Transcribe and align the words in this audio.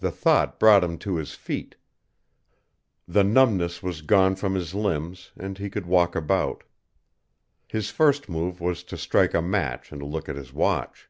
The 0.00 0.10
thought 0.10 0.58
brought 0.58 0.82
him 0.82 0.98
to 0.98 1.14
his 1.14 1.34
feet. 1.34 1.76
The 3.06 3.22
numbness 3.22 3.84
was 3.84 4.02
gone 4.02 4.34
from 4.34 4.56
his 4.56 4.74
limbs 4.74 5.30
and 5.36 5.56
he 5.58 5.70
could 5.70 5.86
walk 5.86 6.16
about. 6.16 6.64
His 7.68 7.88
first 7.88 8.28
move 8.28 8.60
was 8.60 8.82
to 8.82 8.96
strike 8.98 9.32
a 9.32 9.40
match 9.40 9.92
and 9.92 10.02
look 10.02 10.28
at 10.28 10.34
his 10.34 10.52
watch. 10.52 11.08